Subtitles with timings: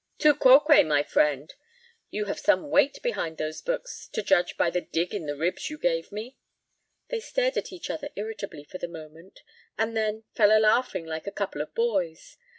[0.17, 1.53] "Tu quoque, my friend;
[2.09, 5.69] you have some weight behind those books, to judge by the dig in the ribs
[5.69, 6.39] you gave me."
[7.09, 9.43] They stared at each other irritably for the moment,
[9.77, 12.37] and then fell a laughing like a couple of boys.